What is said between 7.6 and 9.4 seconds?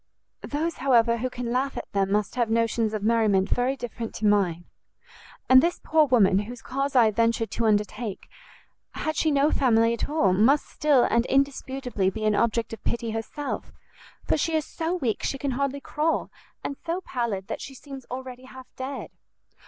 undertake, had she